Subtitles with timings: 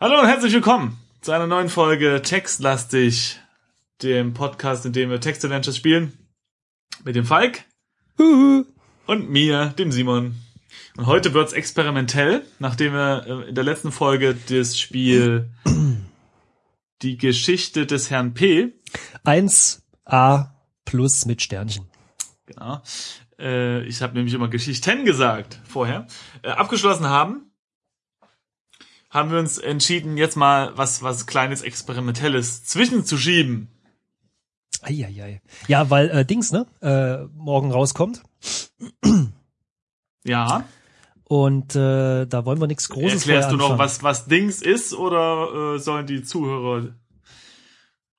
[0.00, 3.40] Hallo und herzlich willkommen zu einer neuen Folge Textlastig,
[4.00, 6.16] dem Podcast, in dem wir Text Adventures spielen.
[7.02, 7.64] Mit dem Falk
[8.16, 8.64] Huhu.
[9.06, 10.36] und mir, dem Simon.
[10.96, 15.50] Und heute wird's experimentell, nachdem wir äh, in der letzten Folge das Spiel
[17.02, 18.74] Die Geschichte des Herrn P
[19.24, 20.50] 1a
[20.84, 21.86] plus mit Sternchen.
[22.46, 22.82] Genau.
[23.36, 26.06] Äh, ich habe nämlich immer Geschichten gesagt vorher.
[26.42, 27.47] Äh, abgeschlossen haben,
[29.10, 33.68] haben wir uns entschieden, jetzt mal was was kleines Experimentelles zwischenzuschieben.
[34.82, 35.40] Eieiei.
[35.66, 36.66] Ja, weil äh, Dings, ne?
[36.80, 38.22] Äh, morgen rauskommt.
[40.24, 40.64] Ja.
[41.24, 45.74] Und äh, da wollen wir nichts Großes Erklärst du noch, was was Dings ist oder
[45.74, 46.94] äh, sollen die Zuhörer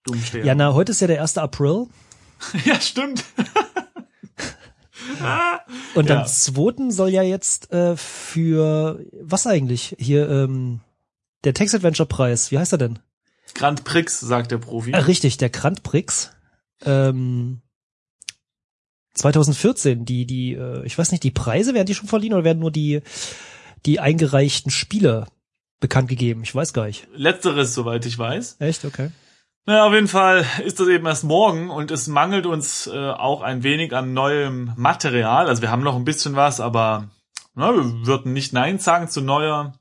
[0.03, 0.45] dumm stehen?
[0.45, 1.37] Ja, na, heute ist ja der 1.
[1.37, 1.87] April.
[2.65, 3.23] ja stimmt.
[5.95, 6.21] Und Ja.
[6.21, 6.91] am 2.
[6.91, 9.95] soll ja jetzt äh, für was eigentlich?
[9.99, 10.81] Hier, ähm,
[11.43, 12.99] der Text Adventure Preis, wie heißt er denn?
[13.55, 14.91] Grand Prix, sagt der Profi.
[14.91, 16.31] Äh, richtig, der Grand Prix.
[16.85, 17.61] Ähm,
[19.15, 22.59] 2014, die, die, äh, ich weiß nicht, die Preise, werden die schon verliehen oder werden
[22.59, 23.01] nur die,
[23.85, 25.25] die eingereichten Spiele
[25.79, 26.43] bekannt gegeben?
[26.43, 27.07] Ich weiß gar nicht.
[27.13, 28.57] Letzteres, soweit ich weiß.
[28.59, 28.85] Echt?
[28.85, 29.09] Okay.
[29.65, 33.41] Naja, auf jeden Fall ist das eben erst morgen und es mangelt uns äh, auch
[33.41, 35.47] ein wenig an neuem Material.
[35.47, 37.09] Also wir haben noch ein bisschen was, aber
[37.53, 39.73] na, wir würden nicht Nein sagen zu neuer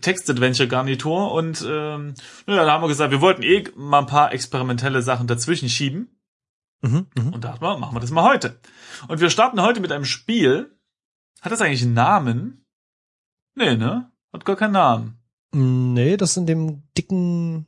[0.00, 1.32] Text-Adventure-Garnitur.
[1.32, 2.14] Und ähm,
[2.46, 6.16] naja, da haben wir gesagt, wir wollten eh mal ein paar experimentelle Sachen dazwischen schieben.
[6.82, 7.34] Mhm, mhm.
[7.34, 8.60] Und dachten wir, machen wir das mal heute.
[9.08, 10.78] Und wir starten heute mit einem Spiel.
[11.42, 12.64] Hat das eigentlich einen Namen?
[13.54, 14.10] Nee, ne?
[14.32, 15.18] Hat gar keinen Namen.
[15.52, 17.66] Nee, das in dem dicken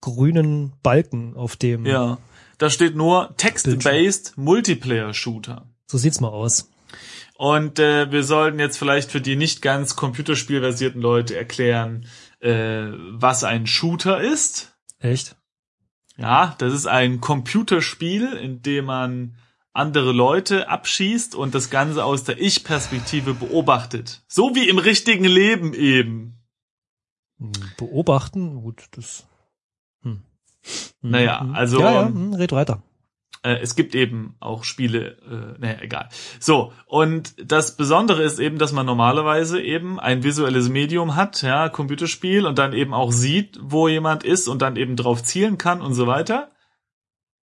[0.00, 1.86] grünen Balken auf dem.
[1.86, 2.18] Ja.
[2.58, 5.66] Da steht nur Text-Based Multiplayer Shooter.
[5.86, 6.70] So sieht's mal aus.
[7.36, 12.06] Und äh, wir sollten jetzt vielleicht für die nicht ganz computerspielversierten Leute erklären,
[12.40, 14.76] äh, was ein Shooter ist.
[14.98, 15.36] Echt?
[16.18, 19.36] Ja, das ist ein Computerspiel, in dem man
[19.72, 24.22] andere Leute abschießt und das Ganze aus der Ich-Perspektive beobachtet.
[24.28, 26.42] So wie im richtigen Leben eben.
[27.78, 29.26] Beobachten, gut, das.
[31.02, 31.54] Naja, hm.
[31.54, 32.82] also, Ja, ja, ähm, hm, red weiter.
[33.42, 36.08] Äh, es gibt eben auch Spiele, äh, naja, egal.
[36.38, 41.68] So, und das Besondere ist eben, dass man normalerweise eben ein visuelles Medium hat, ja,
[41.70, 45.80] Computerspiel, und dann eben auch sieht, wo jemand ist und dann eben drauf zielen kann
[45.80, 46.50] und so weiter.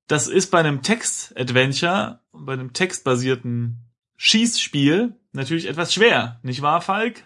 [0.07, 3.85] Das ist bei einem Text-Adventure, bei einem textbasierten
[4.17, 7.23] Schießspiel natürlich etwas schwer, nicht wahr, Falk?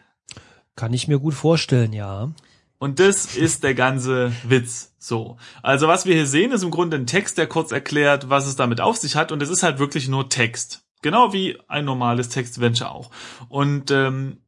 [0.75, 2.31] Kann ich mir gut vorstellen, ja.
[2.79, 4.95] Und das ist der ganze Witz.
[4.97, 5.37] So.
[5.61, 8.55] Also was wir hier sehen, ist im Grunde ein Text, der kurz erklärt, was es
[8.55, 9.31] damit auf sich hat.
[9.31, 10.85] Und es ist halt wirklich nur Text.
[11.01, 13.11] Genau wie ein normales Text-Venture auch.
[13.49, 14.41] Und ähm,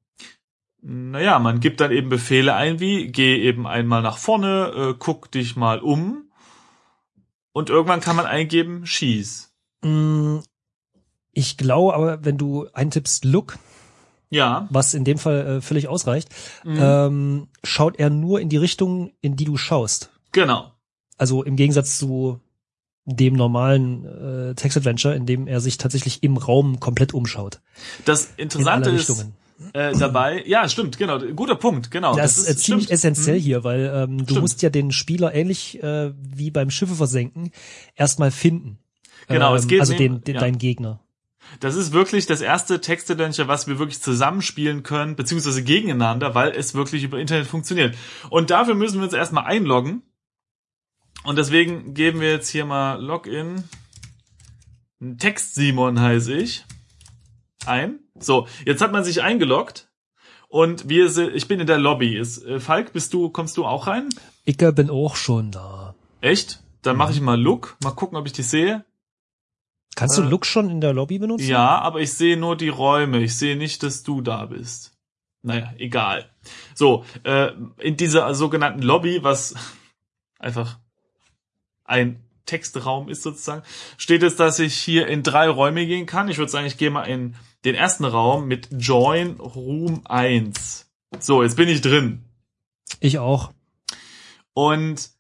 [0.82, 5.32] naja, man gibt dann eben Befehle ein wie, geh eben einmal nach vorne, äh, guck
[5.32, 6.32] dich mal um.
[7.54, 9.54] Und irgendwann kann man eingeben, schieß.
[9.82, 10.40] Mm,
[11.34, 13.58] Ich glaube aber, wenn du eintippst Look,
[14.32, 14.68] Ja.
[14.72, 16.30] was in dem Fall äh, völlig ausreicht,
[16.64, 16.78] Mhm.
[16.80, 20.10] ähm, schaut er nur in die Richtung, in die du schaust.
[20.32, 20.72] Genau.
[21.18, 22.40] Also im Gegensatz zu
[23.06, 27.60] dem normalen äh, Text-Adventure, in dem er sich tatsächlich im Raum komplett umschaut.
[28.06, 29.26] Das In Interessante alle ist
[29.74, 32.16] äh, dabei, ja, stimmt, genau, guter Punkt, genau.
[32.16, 32.96] Das, ist äh, ziemlich stimmt.
[32.96, 33.42] essentiell Mhm.
[33.42, 34.42] hier, weil ähm, du Stimmt.
[34.42, 37.52] musst ja den Spieler ähnlich äh, wie beim Schiffe versenken
[37.96, 38.80] erstmal finden.
[39.28, 40.42] Genau, es ähm, geht also den, den ja.
[40.42, 41.00] deinen Gegner.
[41.60, 46.74] Das ist wirklich das erste Text-Adventure, was wir wirklich zusammenspielen können, beziehungsweise gegeneinander, weil es
[46.74, 47.96] wirklich über Internet funktioniert.
[48.30, 50.04] Und dafür müssen wir uns erstmal einloggen.
[51.24, 53.64] Und deswegen geben wir jetzt hier mal Login.
[55.18, 56.66] Text Simon heiße ich.
[57.66, 58.00] Ein.
[58.18, 59.90] So, jetzt hat man sich eingeloggt.
[60.48, 62.18] Und wir sind, ich bin in der Lobby.
[62.18, 64.10] Ist, äh, Falk, bist du, kommst du auch rein?
[64.44, 65.96] Ich bin auch schon da.
[66.20, 66.62] Echt?
[66.82, 68.84] Dann mache ich mal Look, mal gucken, ob ich dich sehe.
[69.96, 71.48] Kannst Äh, du Look schon in der Lobby benutzen?
[71.48, 73.20] Ja, aber ich sehe nur die Räume.
[73.22, 74.94] Ich sehe nicht, dass du da bist.
[75.44, 76.30] Naja, egal.
[76.76, 79.56] So, äh, in dieser sogenannten Lobby, was
[80.40, 80.80] einfach
[81.84, 83.64] ein Textraum ist sozusagen,
[83.98, 86.30] steht es, dass ich hier in drei Räume gehen kann.
[86.30, 87.36] Ich würde sagen, ich gehe mal in
[87.66, 90.90] den ersten Raum mit Join Room 1.
[91.20, 92.24] So, jetzt bin ich drin.
[93.00, 93.52] Ich auch.
[94.54, 95.12] Und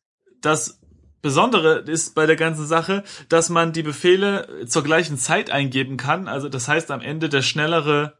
[0.41, 0.80] das
[1.21, 6.27] Besondere ist bei der ganzen Sache, dass man die Befehle zur gleichen Zeit eingeben kann.
[6.27, 8.17] Also das heißt am Ende der schnellere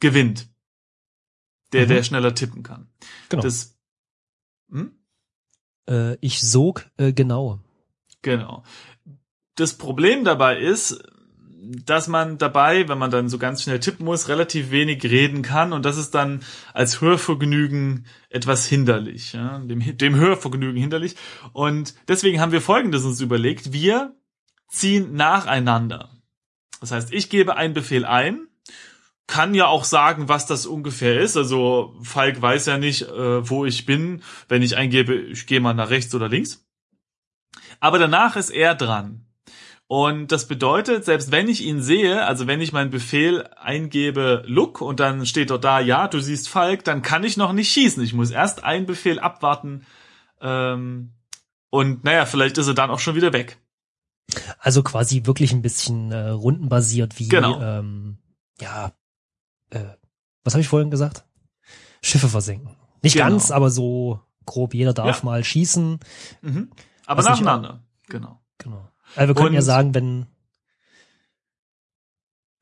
[0.00, 0.48] gewinnt.
[1.72, 1.88] Der, Mhm.
[1.88, 2.88] der schneller tippen kann.
[3.28, 3.42] Genau.
[3.42, 3.78] Das,
[4.70, 4.92] hm?
[5.88, 7.60] Äh, ich sog äh, genau.
[8.22, 8.64] Genau.
[9.54, 11.02] Das Problem dabei ist,
[11.62, 15.72] dass man dabei, wenn man dann so ganz schnell tippen muss, relativ wenig reden kann
[15.72, 16.42] und das ist dann
[16.72, 21.16] als Hörvergnügen etwas hinderlich, ja, dem, dem Hörvergnügen hinderlich.
[21.52, 23.72] Und deswegen haben wir Folgendes uns überlegt.
[23.72, 24.14] Wir
[24.68, 26.10] ziehen nacheinander.
[26.80, 28.46] Das heißt, ich gebe einen Befehl ein,
[29.26, 31.36] kann ja auch sagen, was das ungefähr ist.
[31.36, 35.74] Also Falk weiß ja nicht, äh, wo ich bin, wenn ich eingebe, ich gehe mal
[35.74, 36.66] nach rechts oder links.
[37.78, 39.26] Aber danach ist er dran.
[39.92, 44.80] Und das bedeutet, selbst wenn ich ihn sehe, also wenn ich meinen Befehl eingebe, look,
[44.80, 48.00] und dann steht dort da, ja, du siehst Falk, dann kann ich noch nicht schießen.
[48.04, 49.84] Ich muss erst einen Befehl abwarten.
[50.40, 51.14] Ähm,
[51.70, 53.58] und naja, vielleicht ist er dann auch schon wieder weg.
[54.60, 57.60] Also quasi wirklich ein bisschen äh, rundenbasiert wie, Genau.
[57.60, 58.18] ähm,
[58.60, 58.92] ja,
[59.70, 59.86] äh,
[60.44, 61.24] was habe ich vorhin gesagt?
[62.00, 62.76] Schiffe versenken.
[63.02, 63.26] Nicht Genau.
[63.28, 64.72] ganz, aber so grob.
[64.72, 65.24] Jeder darf Ja.
[65.24, 65.98] mal schießen.
[66.42, 66.70] Mhm.
[67.06, 67.82] Aber nacheinander.
[68.08, 68.40] Genau.
[68.58, 68.88] Genau.
[69.16, 70.26] Also wir können ja sagen, wenn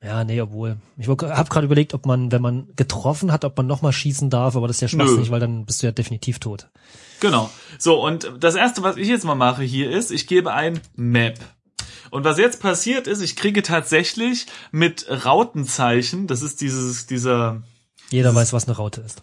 [0.03, 0.77] ja, nee, obwohl.
[0.97, 1.17] Ich habe
[1.49, 4.77] gerade überlegt, ob man, wenn man getroffen hat, ob man nochmal schießen darf, aber das
[4.77, 6.69] ist ja schwachsinnig, weil dann bist du ja definitiv tot.
[7.21, 7.51] Genau.
[7.79, 11.41] So, und das erste, was ich jetzt mal mache hier ist, ich gebe ein Map.
[12.11, 17.63] Und was jetzt passiert ist, ich kriege tatsächlich mit Rautenzeichen, das ist dieses, dieser,
[18.11, 19.23] Jeder weiß, was eine Raute ist.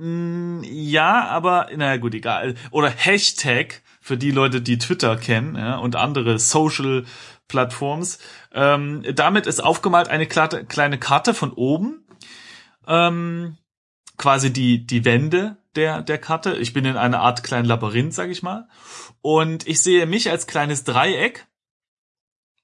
[0.00, 2.54] Mh, ja, aber, naja, gut, egal.
[2.70, 7.04] Oder Hashtag für die Leute, die Twitter kennen, ja, und andere Social
[7.48, 8.18] Plattforms.
[8.52, 12.04] Ähm, damit ist aufgemalt eine kleine Karte von oben.
[12.86, 13.58] Ähm,
[14.16, 16.56] quasi die, die Wände der, der Karte.
[16.56, 18.68] Ich bin in einer Art kleinen Labyrinth, sag ich mal.
[19.20, 21.46] Und ich sehe mich als kleines Dreieck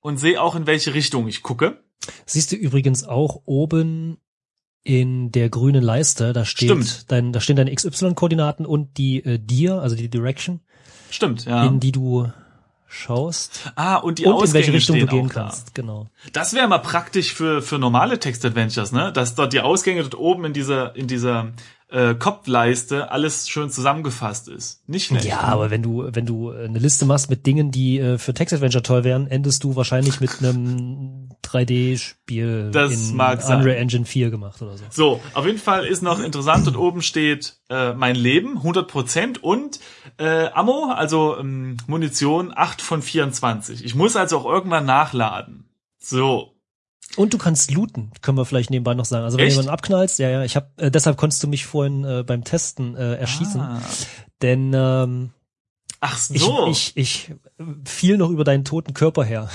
[0.01, 1.83] und sehe auch, in welche Richtung ich gucke.
[2.25, 4.19] Siehst du übrigens auch oben
[4.87, 7.11] in der grünen Leiste, da steht Stimmt.
[7.11, 10.61] dein, da stehen deine XY-Koordinaten und die äh, dir, also die Direction,
[11.11, 11.67] Stimmt, ja.
[11.67, 12.31] in die du
[12.87, 15.41] schaust ah, und die und in Ausgänge welche Richtung du gehen auch da.
[15.43, 15.75] kannst.
[15.75, 16.07] Genau.
[16.33, 19.13] Das wäre mal praktisch für, für normale Text-Adventures, ne?
[19.13, 21.53] Dass dort die Ausgänge dort oben in dieser, in dieser
[21.89, 24.89] äh, Kopfleiste alles schön zusammengefasst ist.
[24.89, 25.27] Nicht schlecht.
[25.27, 28.85] Ja, aber wenn du, wenn du eine Liste machst mit Dingen, die äh, für Text-Adventure
[28.85, 33.59] toll wären, endest du wahrscheinlich mit einem 3D-Spiel Das in mag sein.
[33.61, 34.85] Unreal Engine 4 gemacht oder so.
[34.91, 39.81] So, auf jeden Fall ist noch interessant, dort oben steht äh, mein Leben, 100% und
[40.19, 43.85] äh, Ammo, also ähm, Munition, 8 von 24.
[43.85, 45.69] Ich muss also auch irgendwann nachladen.
[45.99, 46.55] So,
[47.17, 49.25] Und du kannst looten, können wir vielleicht nebenbei noch sagen.
[49.25, 49.55] Also wenn Echt?
[49.55, 52.97] jemanden abknallst, ja, ja, ich habe, äh, deshalb konntest du mich vorhin äh, beim Testen
[52.97, 53.81] äh, erschießen, Ah.
[54.43, 55.31] denn ähm,
[56.01, 57.33] Ach ich, so, ich, ich
[57.85, 59.49] fiel noch über deinen toten Körper her.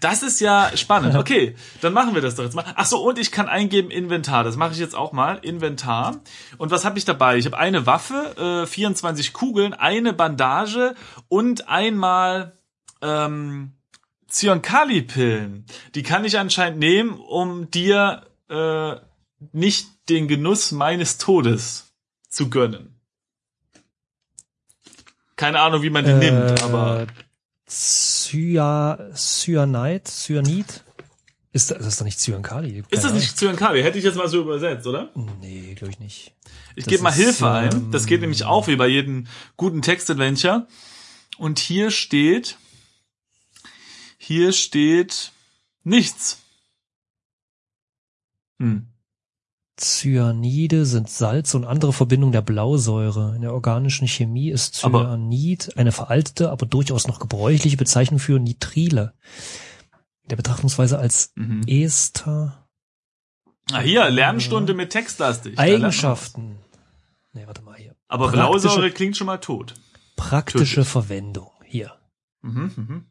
[0.00, 1.14] das ist ja spannend.
[1.26, 2.64] Okay, dann machen wir das doch jetzt mal.
[2.76, 4.44] Ach so, und ich kann eingeben Inventar.
[4.44, 5.38] Das mache ich jetzt auch mal.
[5.42, 6.20] Inventar.
[6.58, 7.38] Und was habe ich dabei?
[7.38, 10.94] Ich habe eine Waffe, äh, 24 Kugeln, eine Bandage
[11.28, 12.58] und einmal
[13.00, 13.72] ähm,
[14.28, 15.64] Zyankali-Pillen.
[15.94, 18.96] Die kann ich anscheinend nehmen, um dir äh,
[19.52, 21.94] nicht den Genuss meines Todes
[22.28, 23.00] zu gönnen.
[25.36, 27.06] Keine Ahnung, wie man die nimmt, aber
[27.68, 30.84] Cya, Cyanide, Cyanid?
[31.52, 32.84] Ist das, das ist doch nicht Cyankali?
[32.90, 33.82] ist das nicht Zyankali?
[33.82, 35.10] Hätte ich jetzt mal so übersetzt, oder?
[35.40, 36.34] Nee, glaube ich nicht.
[36.74, 37.72] Ich Das gebe mal Hilfe ein.
[37.72, 39.26] ähm, Das geht nämlich auch wie bei jedem
[39.56, 40.66] guten Text-Adventure.
[41.38, 42.58] Und hier steht,
[44.18, 45.32] hier steht
[45.82, 46.38] nichts.
[48.58, 48.86] Hm.
[49.78, 53.34] Cyanide sind Salz und andere Verbindungen der Blausäure.
[53.36, 58.38] In der organischen Chemie ist Aber- Cyanid eine veraltete, aber durchaus noch gebräuchliche Bezeichnung für
[58.38, 59.12] Nitrile.
[60.22, 61.62] In der Betrachtungsweise als Mhm.
[61.66, 62.66] Ester.
[63.72, 65.58] Ah, hier, Lernstunde mit Textlastig.
[65.58, 66.56] Eigenschaften.
[67.32, 67.94] Nee, warte mal hier.
[68.08, 69.74] Aber Praktische- Blausäure klingt schon mal tot.
[70.16, 71.50] Praktische Verwendung.
[71.64, 71.92] Hier.
[72.42, 73.04] Mhm, mhm.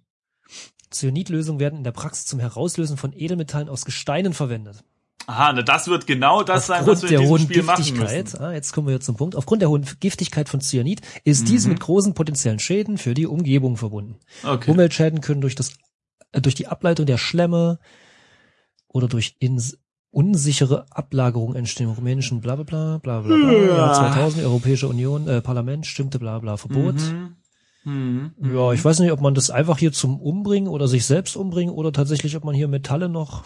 [0.91, 4.83] Cyanidlösungen werden in der Praxis zum Herauslösen von Edelmetallen aus Gesteinen verwendet.
[5.27, 8.41] Aha, na, das wird genau das sein, was Aufgrund wir in diesem Spiel machen müssen.
[8.41, 11.71] ah, jetzt kommen wir zum Punkt, aufgrund der hohen Giftigkeit von Cyanid ist dies Mhm.
[11.71, 14.17] mit großen potenziellen Schäden für die Umgebung verbunden.
[14.43, 14.69] Okay.
[14.69, 15.71] Umweltschäden können durch das
[16.31, 17.79] äh, durch die Ableitung der Schlemme
[18.87, 19.77] oder durch ins
[20.11, 21.87] unsichere Ablagerung entstehen.
[21.89, 23.51] Im rumänischen bla bla bla bla bla bla.
[23.51, 23.77] Ja.
[23.77, 26.95] Jahr 2000, Europäische Union, äh, Parlament stimmte bla bla Verbot.
[26.95, 27.35] Mhm.
[27.83, 28.31] Mhm.
[28.55, 31.73] Ja, ich weiß nicht, ob man das einfach hier zum Umbringen oder sich selbst umbringen
[31.73, 33.43] oder tatsächlich, ob man hier Metalle noch,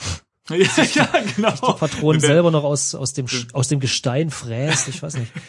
[0.49, 1.51] Ja, ja, genau.
[1.51, 4.87] die Patronen selber noch aus, aus dem, aus dem Gestein fräst.
[4.87, 5.31] Ich weiß nicht.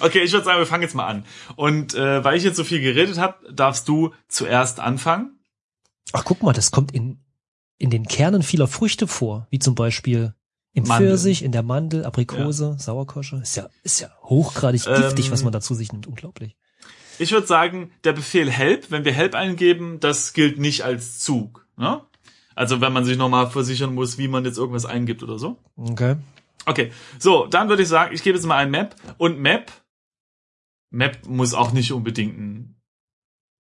[0.00, 1.24] Okay, ich würde sagen, wir fangen jetzt mal an.
[1.56, 5.38] Und äh, weil ich jetzt so viel geredet habe, darfst du zuerst anfangen.
[6.12, 7.22] Ach, guck mal, das kommt in,
[7.76, 10.34] in den Kernen vieler Früchte vor, wie zum Beispiel
[10.72, 11.08] im Mandel.
[11.08, 13.36] Pfirsich, in der Mandel, Aprikose, Sauerkirsche.
[13.42, 16.06] Ist ja, ist ja hochgradig Ähm, giftig, was man da zu sich nimmt.
[16.06, 16.56] Unglaublich.
[17.18, 21.66] Ich würde sagen, der Befehl Help, wenn wir Help eingeben, das gilt nicht als Zug.
[21.76, 22.00] Ne?
[22.60, 25.56] Also wenn man sich nochmal versichern muss, wie man jetzt irgendwas eingibt oder so.
[25.76, 26.16] Okay.
[26.66, 29.72] Okay, so, dann würde ich sagen, ich gebe jetzt mal ein Map und Map,
[30.90, 32.76] Map muss auch nicht unbedingt ein,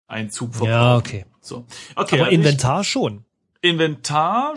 [0.08, 0.72] ein Zug verbrauchen.
[0.72, 1.26] Ja, okay.
[1.42, 2.16] So, okay.
[2.16, 3.24] Aber also ich- Inventar schon.
[3.62, 4.56] Inventar,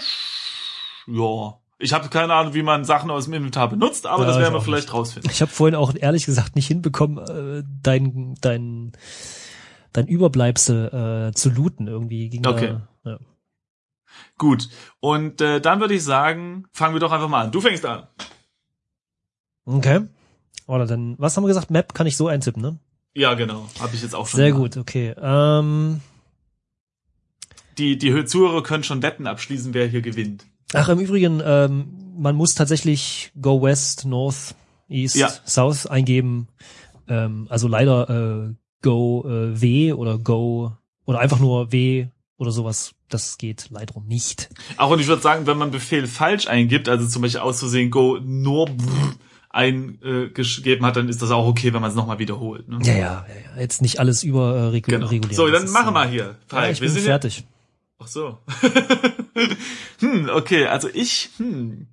[1.07, 1.59] ja.
[1.79, 4.43] Ich habe keine Ahnung, wie man Sachen aus dem Inventar benutzt, aber Ja, das ich
[4.43, 5.31] werden wir vielleicht rausfinden.
[5.31, 8.93] Ich habe vorhin auch ehrlich gesagt nicht hinbekommen, äh, dein, dein,
[9.93, 11.89] dein Überbleibsel äh, zu looten.
[11.89, 12.79] Irgendwie ging Okay.
[13.05, 13.11] da.
[13.13, 13.19] Ja.
[14.39, 14.69] Gut.
[15.01, 17.53] Und äh, dann würde ich sagen, fangen wir doch einfach mal an.
[17.53, 18.07] Du fängst an.
[19.67, 20.01] Okay.
[20.67, 21.71] Oder dann, was haben wir gesagt?
[21.71, 22.79] Map kann ich so eintippen, ne?
[23.15, 23.67] Ja, genau.
[23.81, 24.39] Habe ich jetzt auch schon.
[24.39, 24.75] Sehr gemacht.
[24.75, 25.15] gut, okay.
[25.21, 26.01] Ähm,
[27.79, 30.45] Die, die Zuhörer können schon Wetten abschließen, wer hier gewinnt.
[30.73, 34.55] ach, im Übrigen, ähm, man muss tatsächlich Go West, North,
[34.89, 35.29] East, Ja.
[35.47, 36.49] South eingeben.
[37.09, 40.73] Ähm, also leider äh, Go äh, W oder Go
[41.05, 42.07] oder einfach nur W
[42.41, 42.93] oder sowas.
[43.09, 44.49] Das geht leider nicht.
[44.79, 47.91] Auch und ich würde sagen, wenn man Befehl falsch eingibt, also zum Beispiel aus Versehen
[47.91, 48.69] go nur
[49.51, 52.69] eingegeben hat, dann ist das auch okay, wenn man es nochmal wiederholt.
[52.69, 52.79] Ne?
[52.83, 53.61] Ja, ja, ja, ja.
[53.61, 55.11] Jetzt nicht alles über äh, regu Genau.
[55.33, 56.25] So, dann ist, machen wir äh, hier.
[56.25, 57.39] Ja, Falk, ich wir bin sind fertig.
[57.39, 57.45] Ja,
[57.99, 58.39] ach so.
[59.99, 61.89] hm, okay, also ich, hm,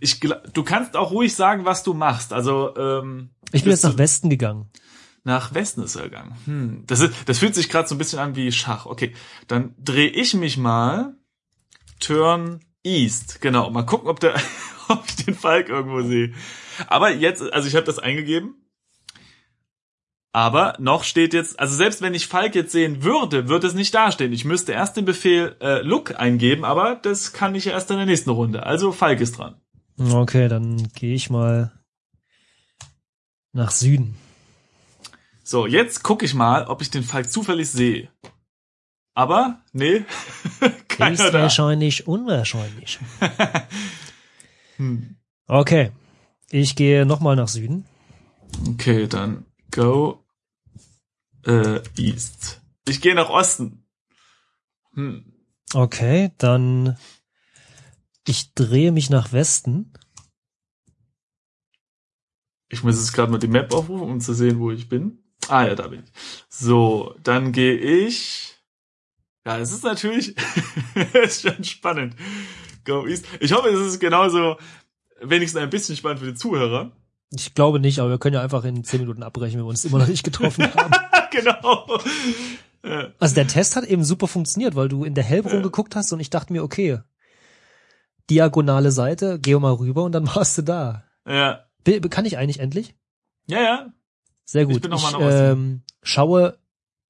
[0.00, 2.32] ich, du kannst auch ruhig sagen, was du machst.
[2.32, 4.70] Also ähm, Ich bin jetzt nach Westen gegangen.
[5.26, 6.36] Nach Westen ist er gegangen.
[6.44, 8.86] Hm, das ist, das fühlt sich gerade so ein bisschen an wie Schach.
[8.86, 9.12] Okay,
[9.48, 11.16] dann drehe ich mich mal.
[11.98, 13.68] Turn East, genau.
[13.70, 14.36] Mal gucken, ob der,
[14.88, 16.32] ob ich den Falk irgendwo sehe.
[16.86, 18.54] Aber jetzt, also ich habe das eingegeben.
[20.30, 23.94] Aber noch steht jetzt, also selbst wenn ich Falk jetzt sehen würde, würde es nicht
[23.94, 24.32] dastehen.
[24.32, 28.06] Ich müsste erst den Befehl äh, Look eingeben, aber das kann ich erst in der
[28.06, 28.64] nächsten Runde.
[28.64, 29.56] Also Falk ist dran.
[29.98, 31.72] Okay, dann gehe ich mal
[33.52, 34.16] nach Süden.
[35.48, 38.10] So, jetzt gucke ich mal, ob ich den Falk zufällig sehe.
[39.14, 40.04] Aber, nee,
[40.88, 41.22] keiner da.
[41.22, 42.98] Höchstwahrscheinlich unwahrscheinlich.
[44.78, 45.16] Hm.
[45.46, 45.90] Okay.
[46.50, 47.86] Ich gehe nochmal nach Süden.
[48.68, 50.22] Okay, dann go
[51.46, 52.60] äh, east.
[52.86, 53.86] Ich gehe nach Osten.
[54.92, 55.32] Hm.
[55.72, 56.98] Okay, dann
[58.26, 59.94] ich drehe mich nach Westen.
[62.68, 65.22] Ich muss jetzt gerade mal die Map aufrufen, um zu sehen, wo ich bin.
[65.48, 66.10] Ah ja, da bin ich.
[66.48, 68.54] So, dann gehe ich.
[69.44, 70.34] Ja, es ist natürlich
[71.12, 72.16] es ist schon spannend.
[72.84, 73.26] Go East.
[73.40, 74.56] Ich hoffe, es ist genauso
[75.20, 76.92] wenigstens ein bisschen spannend für die Zuhörer.
[77.30, 79.84] Ich glaube nicht, aber wir können ja einfach in zehn Minuten abbrechen, wenn wir uns
[79.84, 80.92] immer noch nicht getroffen haben.
[81.30, 82.00] genau.
[83.18, 86.20] Also der Test hat eben super funktioniert, weil du in der Help rumgeguckt hast und
[86.20, 87.00] ich dachte mir, okay,
[88.30, 91.04] diagonale Seite, geh mal rüber und dann warst du da.
[91.26, 91.62] ja.
[92.10, 92.96] Kann ich eigentlich endlich?
[93.46, 93.92] Ja, ja.
[94.46, 94.80] Sehr gut.
[94.80, 95.22] bin ich nach Osten.
[95.30, 96.58] ähm, schaue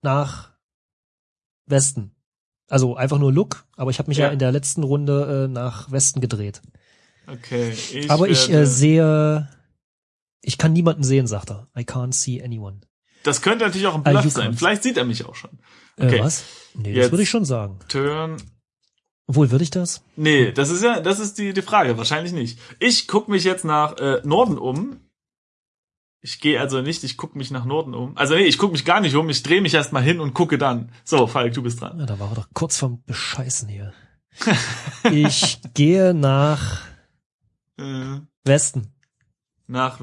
[0.03, 0.51] nach
[1.67, 2.13] Westen.
[2.69, 4.27] Also einfach nur Look, aber ich habe mich ja.
[4.27, 4.33] Ja.
[4.33, 6.63] in der letzten Runde äh, nach Westen gedreht.
[7.29, 7.71] Okay.
[7.71, 9.49] Ich aber ich äh, sehe,
[10.41, 11.69] ich kann niemanden sehen, sagt er.
[11.79, 12.81] I can't see anyone.
[13.23, 14.55] Das könnte natürlich auch ein Ah, Bluff sein.
[14.55, 15.51] Vielleicht sieht er mich auch schon.
[15.97, 16.21] Äh, Okay.
[16.21, 16.45] was?
[16.75, 17.05] Nee, Jetzt.
[17.07, 17.79] das würde ich schon sagen.
[17.89, 18.37] Turn.
[19.29, 20.03] Obwohl, würde ich das?
[20.15, 21.99] Nee, das ist ja, das ist die, die Frage.
[21.99, 22.59] Wahrscheinlich nicht.
[22.79, 25.01] Ich guck mich jetzt nach äh, Norden um.
[26.27, 28.17] Ich gehe also nicht, ich guck mich nach Norden um.
[28.17, 29.31] Also nee, ich guck mich gar nicht um.
[29.31, 30.91] Ich drehe mich erstmal hin und gucke dann.
[31.05, 32.01] So, Falk, du bist dran.
[32.01, 33.93] Ja, da war er doch kurz vorm Bescheißen hier.
[35.13, 36.83] ich gehe nach
[37.79, 38.93] Äh, Westen.
[39.69, 40.01] nach.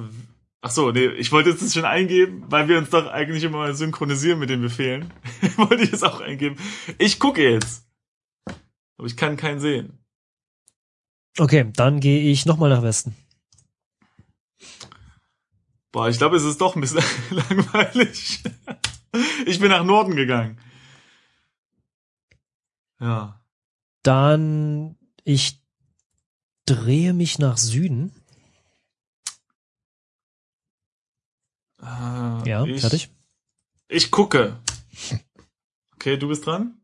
[0.62, 3.58] Ach so, nee, ich wollte jetzt das schon eingeben, weil wir uns doch eigentlich immer
[3.58, 5.12] mal synchronisieren mit den Befehlen.
[5.58, 6.56] wollte ich es auch eingeben.
[7.00, 7.86] Ich gucke jetzt.
[8.98, 10.00] Aber ich kann keinen sehen.
[11.38, 13.14] Okay, dann gehe ich nochmal nach Westen.
[15.94, 18.44] Boah, ich glaube, es ist doch ein bisschen langweilig.
[19.46, 20.60] Ich bin nach Norden gegangen.
[23.00, 23.40] Ja.
[24.02, 25.62] Dann ich
[26.66, 28.12] drehe mich nach Süden.
[31.80, 33.12] Äh, Ja, ich, fertig.
[33.88, 34.60] Ich gucke.
[35.96, 36.82] Okay, du bist dran?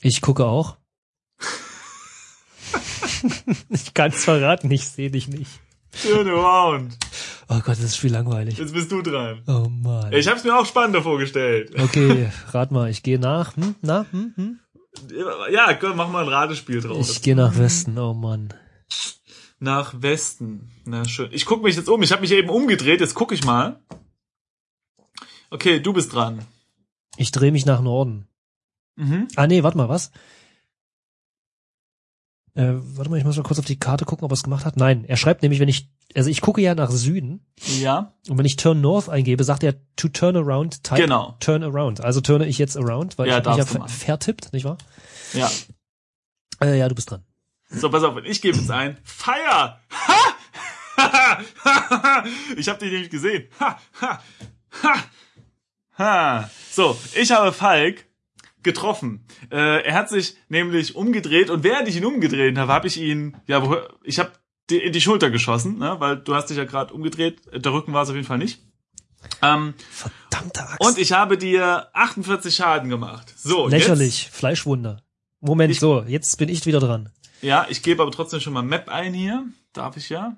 [0.00, 0.76] Ich gucke auch.
[3.68, 5.50] ich kann es verraten, ich sehe dich nicht.
[6.02, 6.96] Turn around.
[7.52, 8.58] Oh Gott, das ist viel langweilig.
[8.58, 9.42] Jetzt bist du dran.
[9.48, 10.12] Oh Mann.
[10.12, 11.72] Ich hab's mir auch spannender vorgestellt.
[11.76, 13.56] Okay, rat mal, ich gehe nach.
[13.56, 13.74] Hm?
[13.82, 14.60] Na, hm, hm?
[15.50, 17.10] Ja, komm, mach mal ein Ratespiel draus.
[17.10, 17.98] Ich gehe nach Westen.
[17.98, 18.54] Oh Mann.
[19.58, 20.70] Nach Westen.
[20.84, 21.28] Na schön.
[21.32, 22.00] Ich gucke mich jetzt um.
[22.02, 23.00] Ich habe mich eben umgedreht.
[23.00, 23.82] Jetzt gucke ich mal.
[25.50, 26.46] Okay, du bist dran.
[27.16, 28.28] Ich drehe mich nach Norden.
[28.94, 29.26] Mhm.
[29.34, 30.12] Ah nee, warte mal, was?
[32.54, 34.64] Äh, warte mal, ich muss mal kurz auf die Karte gucken, ob er es gemacht
[34.64, 34.76] hat.
[34.76, 37.46] Nein, er schreibt nämlich, wenn ich, also ich gucke ja nach Süden
[37.80, 38.14] Ja.
[38.28, 41.36] und wenn ich Turn North eingebe, sagt er to turn around, type Genau.
[41.40, 42.00] turn around.
[42.02, 44.78] Also turne ich jetzt around, weil Ja, ich mich ja vertippt, nicht wahr?
[45.32, 45.50] Ja.
[46.60, 47.22] Äh, ja, du bist dran.
[47.70, 48.98] So, pass auf, ich gebe jetzt ein.
[49.04, 49.78] Fire!
[49.92, 50.34] Ha!
[52.56, 53.44] ich habe dich nämlich gesehen.
[53.60, 53.78] Ha!
[54.00, 54.22] Ha!
[54.82, 54.94] Ha!
[55.98, 56.50] Ha!
[56.72, 58.06] So, ich habe Falk
[58.62, 59.24] getroffen.
[59.50, 63.36] Äh, er hat sich nämlich umgedreht und während ich ihn umgedreht habe, habe ich ihn,
[63.46, 64.32] ja, wo, ich habe
[64.70, 65.96] in die Schulter geschossen, ne?
[65.98, 67.40] weil du hast dich ja gerade umgedreht.
[67.52, 68.62] Der Rücken war es auf jeden Fall nicht.
[69.42, 70.80] Ähm, Verdammte Axt.
[70.80, 73.34] und ich habe dir 48 Schaden gemacht.
[73.36, 74.28] So, Lächerlich.
[74.30, 75.02] Fleischwunder.
[75.40, 77.10] Moment, Ich- so, jetzt bin ich wieder dran.
[77.24, 79.44] Jetzt, ja, ich gebe aber trotzdem schon mal Map ein hier.
[79.72, 80.36] Darf ich ja?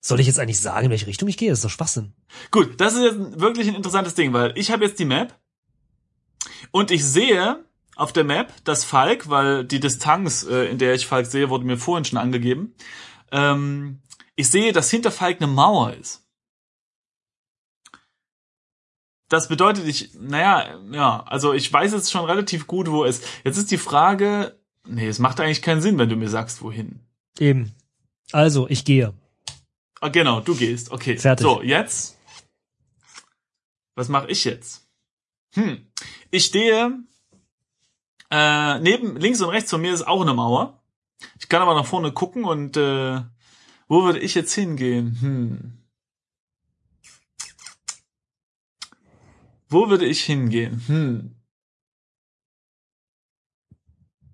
[0.00, 1.48] Soll ich jetzt eigentlich sagen, in welche Richtung ich gehe?
[1.50, 2.12] Das ist doch Schwachsinn.
[2.50, 5.34] Gut, das ist jetzt wirklich ein interessantes Ding, weil ich habe jetzt die Map
[6.70, 7.64] und ich sehe
[7.96, 11.64] auf der Map, dass Falk, weil die Distanz, äh, in der ich Falk sehe, wurde
[11.64, 12.74] mir vorhin schon angegeben,
[13.30, 14.00] ähm,
[14.36, 16.24] ich sehe, dass hinter Falk eine Mauer ist.
[19.28, 23.22] Das bedeutet, ich, naja, ja, also ich weiß jetzt schon relativ gut, wo es.
[23.42, 27.00] Jetzt ist die Frage, nee, es macht eigentlich keinen Sinn, wenn du mir sagst, wohin.
[27.38, 27.74] Eben.
[28.32, 29.14] Also, ich gehe.
[30.00, 30.90] Ah, genau, du gehst.
[30.90, 31.16] Okay.
[31.16, 31.44] Fertig.
[31.44, 32.18] So, jetzt.
[33.94, 34.83] Was mache ich jetzt?
[35.54, 35.86] Hm.
[36.30, 36.98] Ich stehe
[38.30, 40.82] äh, neben links und rechts von mir ist auch eine Mauer.
[41.38, 43.22] Ich kann aber nach vorne gucken und äh,
[43.86, 45.16] wo würde ich jetzt hingehen?
[45.20, 45.84] Hm.
[49.68, 50.82] Wo würde ich hingehen?
[50.86, 51.36] Hm.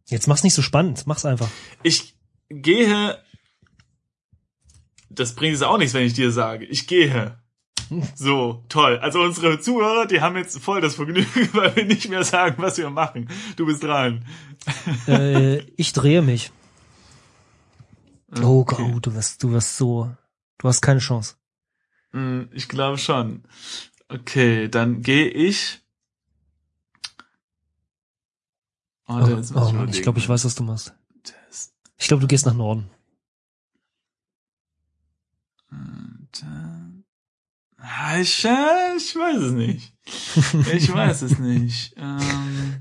[0.06, 1.06] Jetzt mach's nicht so spannend.
[1.06, 1.48] Mach's einfach.
[1.82, 2.16] Ich
[2.48, 3.22] gehe.
[5.08, 6.64] Das bringt es auch nichts, wenn ich dir sage.
[6.64, 7.40] Ich gehe.
[8.14, 8.98] So, toll.
[8.98, 12.78] Also unsere Zuhörer, die haben jetzt voll das Vergnügen, weil wir nicht mehr sagen, was
[12.78, 13.28] wir machen.
[13.56, 14.24] Du bist dran.
[15.08, 16.52] äh, ich drehe mich.
[18.42, 18.90] Oh Okay.
[18.92, 20.08] Gott, du wirst, du wirst so,
[20.58, 21.34] du hast keine Chance.
[22.12, 23.42] Hm, Ich glaube schon.
[24.08, 25.80] Okay, dann gehe ich.
[29.08, 30.94] Oh, Oh, muss oh ich glaube, ich weiß, was du machst.
[31.48, 32.88] Das- Ich glaube, du gehst nach Norden.
[35.72, 35.74] Äh,
[36.44, 36.69] ah,
[38.20, 39.92] ich, äh, ich weiß es nicht.
[40.74, 41.94] Ich weiß es nicht.
[41.96, 42.80] Ähm,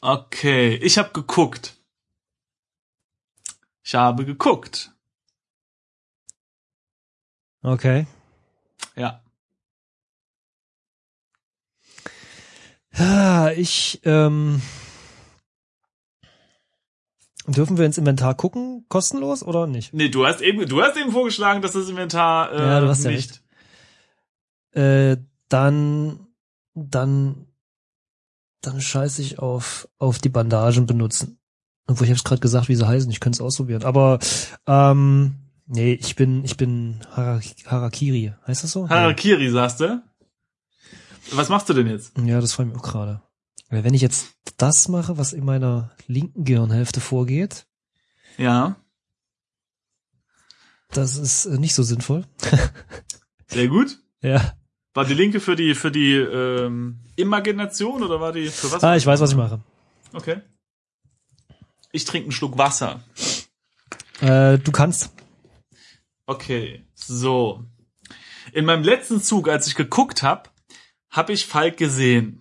[0.00, 1.74] okay, ich habe geguckt.
[3.82, 4.92] Ich habe geguckt.
[7.62, 8.06] Okay.
[8.94, 9.22] Ja.
[12.92, 14.60] Ja, ich, ähm,
[17.46, 19.92] dürfen wir ins Inventar gucken, kostenlos oder nicht?
[19.94, 23.04] Nee, du hast eben, du hast eben vorgeschlagen, dass das Inventar äh, Ja, du hast
[23.04, 23.42] ja nicht.
[24.72, 25.16] Äh,
[25.48, 26.26] dann,
[26.74, 27.46] dann,
[28.60, 31.38] dann scheiße ich auf, auf die Bandagen benutzen.
[31.86, 33.84] Obwohl ich habe es gerade gesagt, wie sie heißen, ich könnte es ausprobieren.
[33.84, 34.18] Aber,
[34.66, 38.34] ähm, nee, ich bin, ich bin Harak Harakiri.
[38.46, 38.88] Heißt das so?
[38.88, 40.02] Harakiri, sagst du?
[41.32, 42.12] Was machst du denn jetzt?
[42.18, 43.22] Ja, das freut mich auch gerade.
[43.68, 47.66] Weil wenn ich jetzt das mache, was in meiner linken Gehirnhälfte vorgeht,
[48.38, 48.76] Ja,
[50.90, 52.24] das ist äh, nicht so sinnvoll.
[53.48, 53.98] sehr gut.
[54.22, 54.56] Ja.
[54.94, 58.82] War die linke für die für die ähm, Imagination oder war die für was?
[58.82, 59.60] Ah, ich weiß, was ich mache.
[60.12, 60.40] Okay.
[61.92, 63.02] Ich trinke einen Schluck Wasser.
[64.20, 65.12] Äh, du kannst.
[66.26, 67.64] Okay, so.
[68.52, 70.48] In meinem letzten Zug, als ich geguckt habe,
[71.10, 72.40] habe ich Falk gesehen.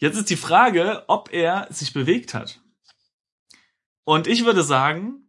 [0.00, 2.60] Jetzt ist die Frage, ob er sich bewegt hat.
[4.04, 5.28] Und ich würde sagen,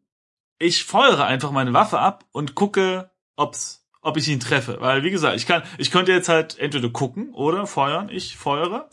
[0.59, 4.77] ich feuere einfach meine Waffe ab und gucke, ob's, ob ich ihn treffe.
[4.79, 8.07] Weil, wie gesagt, ich kann, ich könnte jetzt halt entweder gucken oder feuern.
[8.09, 8.89] Ich feuere.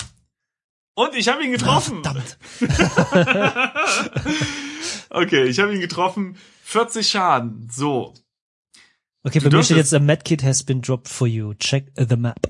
[0.94, 2.02] Und ich habe ihn getroffen.
[2.02, 2.38] Verdammt.
[5.10, 6.36] okay, ich habe ihn getroffen.
[6.64, 7.68] 40 Schaden.
[7.70, 8.14] So.
[9.22, 11.54] Okay, Du bei mir steht jetzt, a medkit has been dropped for you.
[11.54, 12.48] Check the map.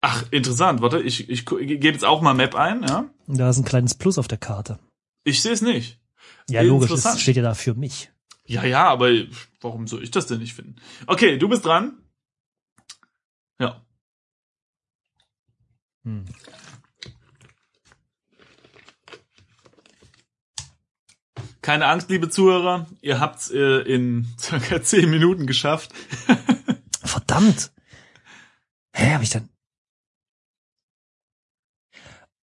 [0.00, 0.80] Ach, interessant.
[0.80, 2.82] Warte, ich, ich, ich gebe jetzt auch mal Map ein.
[2.82, 3.10] Ja?
[3.26, 4.78] Da ist ein kleines Plus auf der Karte.
[5.24, 5.98] Ich sehe es nicht.
[6.48, 8.10] Ja, logisch, das steht ja da für mich.
[8.44, 9.10] Ja, ja, aber
[9.60, 10.76] warum soll ich das denn nicht finden?
[11.06, 11.98] Okay, du bist dran.
[13.60, 13.84] Ja.
[16.04, 16.24] Hm.
[21.62, 22.86] Keine Angst, liebe Zuhörer.
[23.02, 25.92] Ihr habt's äh, in circa 10 Minuten geschafft.
[27.04, 27.70] Verdammt!
[28.92, 29.48] Hä, hab ich dann...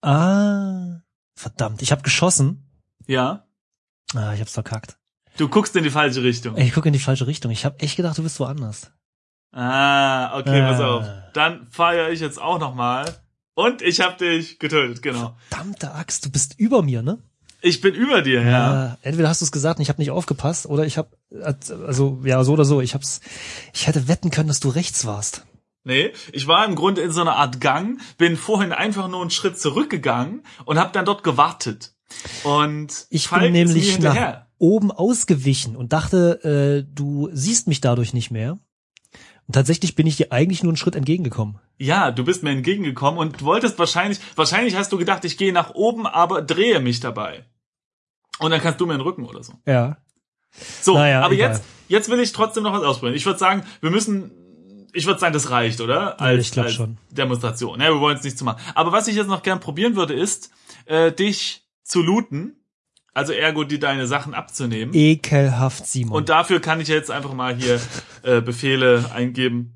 [0.03, 1.01] Ah,
[1.35, 2.69] verdammt, ich hab geschossen.
[3.07, 3.47] Ja.
[4.15, 4.97] Ah, ich hab's verkackt.
[5.37, 6.57] Du guckst in die falsche Richtung.
[6.57, 7.51] Ich gucke in die falsche Richtung.
[7.51, 8.91] Ich hab echt gedacht, du bist woanders.
[9.53, 10.95] Ah, okay, pass Ah.
[10.97, 11.07] auf.
[11.35, 13.17] Dann feiere ich jetzt auch nochmal.
[13.55, 15.37] Und ich hab dich getötet, genau.
[15.49, 17.19] Verdammte Axt, du bist über mir, ne?
[17.63, 18.93] Ich bin über dir, ja.
[18.93, 21.09] Äh, entweder hast du es gesagt und ich habe nicht aufgepasst, oder ich habe,
[21.43, 23.21] also ja, so oder so, ich hab's,
[23.73, 25.46] ich hätte wetten können, dass du rechts warst.
[25.87, 29.31] Nee, ich war im Grunde in so einer Art Gang, bin vorhin einfach nur einen
[29.31, 31.95] Schritt zurückgegangen und habe dann dort gewartet.
[32.43, 38.15] Und Ich Falk bin nämlich nach oben ausgewichen und dachte, äh, du siehst mich dadurch
[38.15, 38.59] nicht mehr.
[39.47, 41.61] Und tatsächlich bin ich dir eigentlich nur einen Schritt entgegengekommen.
[41.79, 45.71] Ja, du bist mir entgegengekommen und wolltest wahrscheinlich, wahrscheinlich hast du gedacht, ich gehe nach
[45.75, 47.45] oben, aber drehe mich dabei.
[48.41, 49.53] Und dann kannst du mir den Rücken oder so.
[49.67, 49.99] Ja.
[50.81, 51.51] So, Naja, aber egal.
[51.51, 53.15] jetzt, jetzt will ich trotzdem noch was ausprobieren.
[53.17, 54.33] Ich würde sagen, wir müssen,
[54.97, 56.21] ich würde sagen, das reicht, oder?
[56.21, 56.99] Als, ich glaub als schon.
[57.11, 57.81] Demonstration.
[57.81, 58.61] Ja, wir wollen es nicht zu machen.
[58.75, 60.51] Aber was ich jetzt noch gern probieren würde, ist,
[60.87, 62.57] äh, dich zu looten.
[63.13, 64.95] Also ergo, die deine Sachen abzunehmen.
[64.95, 66.13] Ekelhaft, Simon.
[66.17, 67.81] Und dafür kann ich jetzt einfach mal hier
[68.23, 69.75] äh, Befehle eingeben,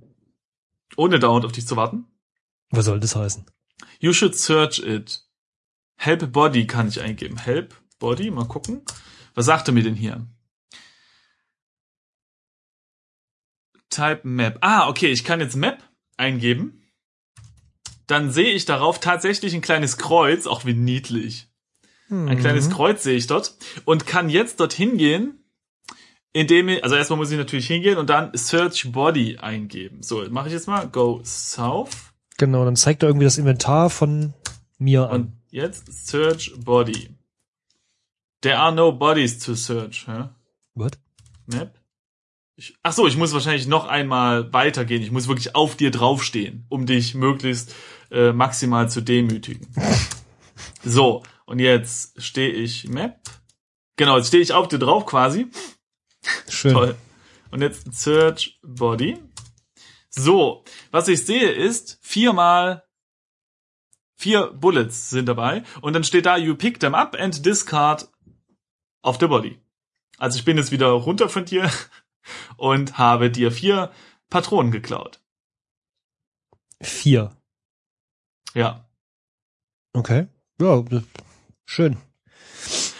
[0.96, 2.04] ohne dauernd auf dich zu warten.
[2.70, 3.46] Was soll das heißen?
[3.98, 5.22] You should search it.
[5.96, 7.38] Help body kann ich eingeben.
[7.38, 8.82] Help body, mal gucken.
[9.34, 10.26] Was sagt er mir denn hier?
[13.90, 14.58] Type Map.
[14.62, 15.82] Ah, okay, ich kann jetzt Map
[16.16, 16.82] eingeben.
[18.06, 21.48] Dann sehe ich darauf tatsächlich ein kleines Kreuz, auch wie niedlich.
[22.08, 25.44] Ein kleines Kreuz sehe ich dort und kann jetzt dorthin gehen,
[26.32, 30.02] indem ich, also erstmal muss ich natürlich hingehen und dann Search Body eingeben.
[30.02, 30.88] So, mache ich jetzt mal.
[30.88, 32.12] Go South.
[32.36, 34.34] Genau, dann zeigt er irgendwie das Inventar von
[34.76, 35.20] mir an.
[35.20, 37.10] Und jetzt Search Body.
[38.40, 40.08] There are no bodies to search.
[40.08, 40.30] Hä?
[40.74, 40.98] What?
[41.46, 41.79] Map?
[42.60, 45.00] Ich, ach so, ich muss wahrscheinlich noch einmal weitergehen.
[45.00, 47.74] Ich muss wirklich auf dir draufstehen, um dich möglichst
[48.10, 49.66] äh, maximal zu demütigen.
[50.84, 53.18] so, und jetzt stehe ich Map.
[53.96, 55.46] Genau, jetzt stehe ich auf dir drauf quasi.
[56.50, 56.74] Schön.
[56.74, 56.96] Toll.
[57.50, 59.16] Und jetzt Search Body.
[60.10, 62.84] So, was ich sehe ist, viermal
[64.18, 68.06] vier Bullets sind dabei und dann steht da, you pick them up and discard
[69.02, 69.58] of the body.
[70.18, 71.70] Also ich bin jetzt wieder runter von dir
[72.56, 73.90] und habe dir vier
[74.28, 75.20] Patronen geklaut.
[76.80, 77.36] Vier.
[78.54, 78.88] Ja.
[79.92, 80.26] Okay.
[80.60, 80.82] Ja,
[81.66, 81.96] schön.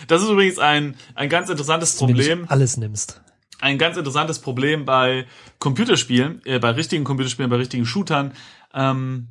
[0.09, 2.47] Das ist übrigens ein, ein ganz interessantes Dass du mir Problem.
[2.49, 3.23] alles nimmst.
[3.61, 5.27] ein ganz interessantes Problem bei
[5.59, 8.33] Computerspielen, äh, bei richtigen Computerspielen, bei richtigen Shootern.
[8.73, 9.29] Ähm,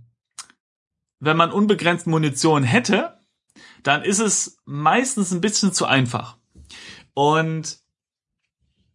[1.20, 3.20] wenn man unbegrenzt Munition hätte,
[3.84, 6.38] dann ist es meistens ein bisschen zu einfach.
[7.14, 7.80] Und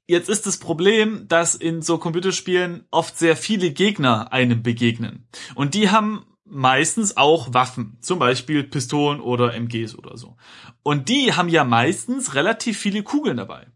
[0.06, 5.26] jetzt ist das Problem, dass in so Computerspielen oft sehr viele Gegner einem begegnen.
[5.54, 10.36] Und die haben meistens auch Waffen, zum Beispiel Pistolen oder MGs oder so.
[10.82, 13.66] Und die haben ja meistens relativ viele Kugeln dabei.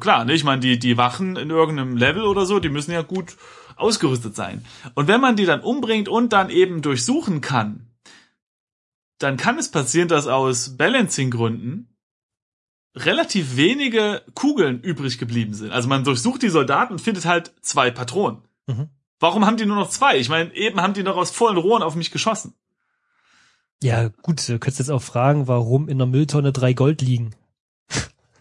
[0.00, 0.32] Klar, ne?
[0.32, 3.36] Ich meine, die, die Wachen in irgendeinem Level oder so, die müssen ja gut
[3.76, 4.64] ausgerüstet sein.
[4.94, 7.90] Und wenn man die dann umbringt und dann eben durchsuchen kann,
[9.18, 11.95] dann kann es passieren, dass aus Balancing-Gründen
[12.96, 15.70] relativ wenige Kugeln übrig geblieben sind.
[15.70, 18.38] Also man durchsucht die Soldaten und findet halt zwei Patronen.
[18.66, 18.88] Mhm.
[19.20, 20.18] Warum haben die nur noch zwei?
[20.18, 22.54] Ich meine, eben haben die noch aus vollen Rohren auf mich geschossen.
[23.82, 27.34] Ja, gut, du könntest jetzt auch fragen, warum in der Mülltonne drei Gold liegen.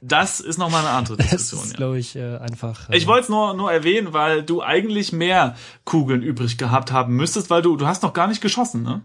[0.02, 1.64] Das ist nochmal eine andere Das Diskussion.
[1.64, 1.78] ist, ja.
[1.78, 2.90] glaube ich, äh, einfach.
[2.90, 7.16] äh, Ich wollte es nur, nur erwähnen, weil du eigentlich mehr Kugeln übrig gehabt haben
[7.16, 9.02] müsstest, weil du, du hast noch gar nicht geschossen, ne?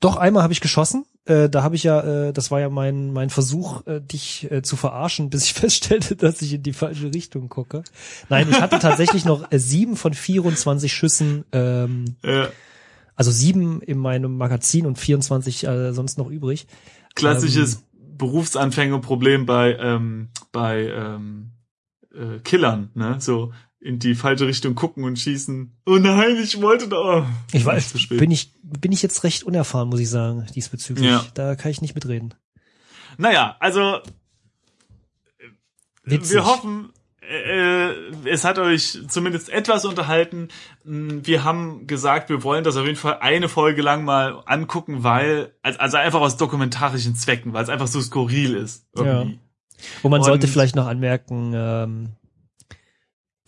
[0.00, 1.06] Doch, einmal habe ich geschossen.
[1.28, 4.62] Äh, da habe ich ja, äh, das war ja mein, mein Versuch, äh, dich äh,
[4.62, 7.84] zu verarschen, bis ich feststellte, dass ich in die falsche Richtung gucke.
[8.30, 12.46] Nein, ich hatte tatsächlich noch äh, sieben von 24 Schüssen, ähm, Äh,
[13.14, 16.66] also sieben in meinem Magazin und 24 äh, sonst noch übrig.
[17.14, 17.82] klassisches
[18.16, 21.50] Berufsanfängerproblem bei, ähm, bei ähm,
[22.14, 23.16] äh, Killern, ne?
[23.20, 25.72] So in die falsche Richtung gucken und schießen.
[25.86, 27.28] Oh nein, ich wollte da.
[27.52, 28.18] Ich weiß, zu spät.
[28.18, 31.06] bin ich, bin ich jetzt recht unerfahren, muss ich sagen, diesbezüglich.
[31.08, 31.24] Ja.
[31.34, 32.34] Da kann ich nicht mitreden.
[33.18, 34.00] Naja, also
[36.04, 36.34] Witzig.
[36.36, 37.90] wir hoffen, äh,
[38.28, 40.48] es hat euch zumindest etwas unterhalten.
[40.84, 45.02] Mm, Wir haben gesagt, wir wollen das auf jeden Fall eine Folge lang mal angucken,
[45.04, 48.86] weil, also einfach aus dokumentarischen Zwecken, weil es einfach so skurril ist.
[48.96, 49.38] Irgendwie.
[50.02, 52.08] Und man sollte Und- vielleicht noch anmerken, ähm,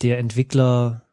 [0.01, 1.03] der Entwickler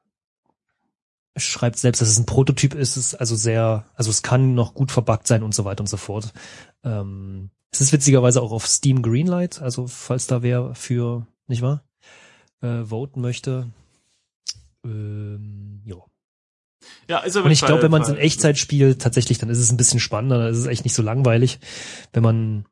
[1.37, 4.75] schreibt selbst, dass es ein Prototyp ist, es ist also sehr, also es kann noch
[4.75, 6.33] gut verbuggt sein und so weiter und so fort.
[6.85, 11.85] Ähm, es ist witzigerweise auch auf Steam Greenlight, also falls da wer für, nicht wahr,
[12.61, 13.71] äh, voten möchte.
[14.85, 15.97] Ähm, ja.
[17.09, 19.59] Ja, ist auf Und ich glaube, wenn man es in Echtzeit spielt, tatsächlich, dann ist
[19.59, 21.59] es ein bisschen spannender, dann ist es echt nicht so langweilig,
[22.13, 22.65] wenn man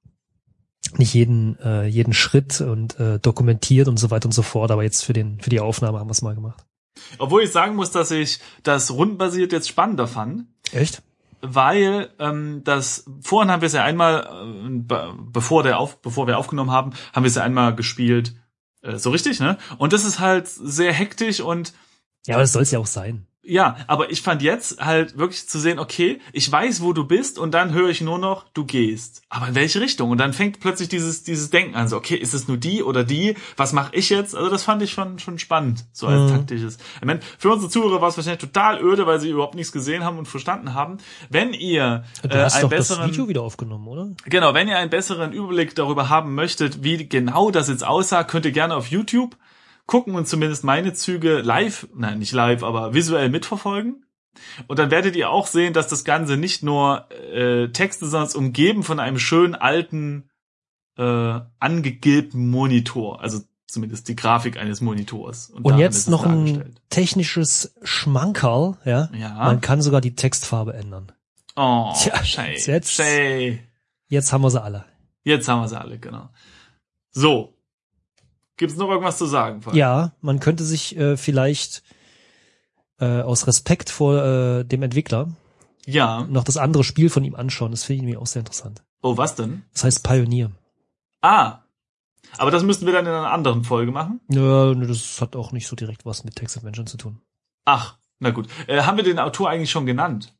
[0.95, 4.71] nicht jeden äh, jeden Schritt und äh, dokumentiert und so weiter und so fort.
[4.71, 6.65] Aber jetzt für den für die Aufnahme haben wir es mal gemacht.
[7.19, 11.03] Obwohl ich sagen muss, dass ich das rundenbasiert jetzt spannender fand, Echt?
[11.43, 16.27] weil ähm, das vorhin haben wir es ja einmal, äh, be bevor der auf, bevor
[16.27, 18.35] wir aufgenommen haben, haben wir es ja einmal gespielt,
[18.83, 19.59] äh, so richtig, ne?
[19.79, 21.75] Und das ist halt sehr hektisch und
[22.27, 23.27] Ja, aber das soll es ja auch sein.
[23.49, 27.39] Ja, aber ich fand jetzt halt wirklich zu sehen, okay, ich weiß, wo du bist
[27.39, 29.23] und dann höre ich nur noch, du gehst.
[29.29, 30.11] Aber in welche Richtung?
[30.11, 33.05] Und dann fängt plötzlich dieses dieses Denken an, so okay, ist es nur die oder
[33.05, 33.37] die?
[33.57, 34.35] Was mache ich jetzt?
[34.35, 36.37] Also das fand ich schon schon spannend, so als Mhm.
[36.37, 36.79] taktisches.
[37.01, 40.03] Ich meine, für unsere Zuhörer war es wahrscheinlich total öde, weil sie überhaupt nichts gesehen
[40.03, 40.99] haben und verstanden haben.
[41.31, 44.09] Wenn ihr äh, einen das besseren Video wieder aufgenommen, oder?
[44.25, 48.45] Genau, wenn ihr einen besseren Überblick darüber haben möchtet, wie genau das jetzt aussah, könnt
[48.45, 49.37] ihr gerne auf YouTube
[49.87, 54.05] gucken und zumindest meine Züge live, nein, nicht live, aber visuell mitverfolgen.
[54.67, 58.35] Und dann werdet ihr auch sehen, dass das Ganze nicht nur äh, Texte, sondern es
[58.35, 60.29] umgeben von einem schönen alten,
[60.99, 63.21] äh, angegilbten Monitor.
[63.23, 65.51] Also zumindest die Grafik eines Monitors.
[65.51, 69.09] Und ist jetzt noch ein technisches Schmankerl, ja?
[69.15, 69.35] Ja.
[69.35, 71.13] Man kann sogar die Textfarbe ändern.
[71.57, 73.61] oh, Tja, Shay, jetzt- Shay.
[74.09, 74.85] Jetzt haben wir sie alle.
[75.25, 76.29] Jetzt haben wir sie alle, genau.
[77.11, 77.56] So.
[78.57, 79.63] Gibt's noch irgendwas zu sagen?
[79.63, 79.77] Falk?
[79.77, 81.83] Ja, man könnte sich äh, vielleicht
[82.99, 85.29] äh, aus Respekt vor äh, dem Entwickler
[85.85, 86.25] Ja.
[86.29, 87.71] noch das andere Spiel von ihm anschauen.
[87.71, 88.83] Das finde ich nämlich auch sehr interessant.
[89.03, 89.63] Oh, was denn?
[89.73, 90.51] Das heißt Pioneer.
[91.21, 91.59] Ah.
[92.39, 94.21] Aber das müssten wir dann in einer anderen Folge machen.
[94.31, 97.21] Ja, das hat auch nicht so direkt was mit Text Adventure zu tun.
[97.65, 98.49] Ach, na gut.
[98.67, 100.35] Äh, haben wir den Autor eigentlich schon genannt?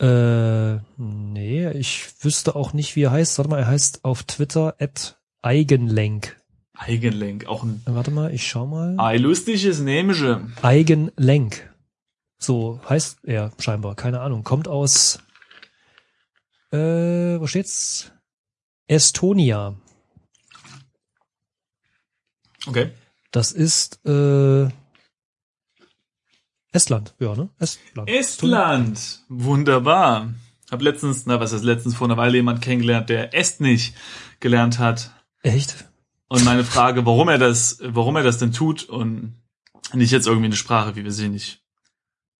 [0.00, 3.38] Äh, nee, ich wüsste auch nicht, wie er heißt.
[3.38, 6.40] Warte mal, er heißt auf Twitter at Eigenlenk.
[6.86, 7.46] Eigenlenk.
[7.46, 8.98] Auch ein Warte mal, ich schau mal.
[8.98, 10.46] ein lustiges Nämliche.
[10.62, 11.70] Eigenlenk.
[12.38, 14.42] So heißt er scheinbar, keine Ahnung.
[14.42, 15.20] Kommt aus,
[16.72, 16.76] äh,
[17.38, 18.10] wo steht's?
[18.88, 19.76] Estonia.
[22.66, 22.90] Okay.
[23.30, 24.68] Das ist, äh,
[26.72, 27.48] Estland, ja, ne?
[27.58, 28.08] Estland.
[28.10, 29.24] Estland.
[29.28, 30.34] Wunderbar.
[30.70, 33.92] Hab letztens, na was ist letztens vor einer Weile jemand kennengelernt, der Estnisch
[34.40, 35.10] gelernt hat.
[35.42, 35.86] Echt?
[36.32, 39.34] Und meine Frage, warum er das, warum er das denn tut und
[39.92, 41.60] nicht jetzt irgendwie eine Sprache, wie wir sie nicht,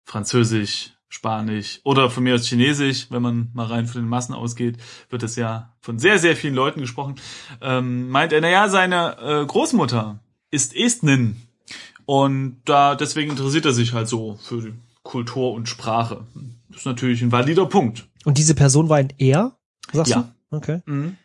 [0.07, 4.79] Französisch, Spanisch oder von mir aus Chinesisch, wenn man mal rein von den Massen ausgeht,
[5.11, 7.17] wird es ja von sehr, sehr vielen Leuten gesprochen,
[7.61, 11.37] ähm, meint er, naja, seine äh, Großmutter ist Estnin
[12.07, 16.27] und da deswegen interessiert er sich halt so für die Kultur und Sprache.
[16.71, 18.09] Das ist natürlich ein valider Punkt.
[18.25, 19.59] Und diese Person war ein Er?
[19.93, 20.33] Sagst Ja.
[20.51, 20.57] du?
[20.57, 20.81] Okay.
[20.87, 21.19] Mhm.